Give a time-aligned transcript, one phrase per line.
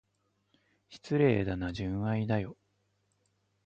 [0.89, 2.57] 失礼だな、純愛だよ。